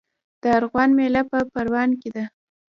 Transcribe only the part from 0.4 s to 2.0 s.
د ارغوان میله په پروان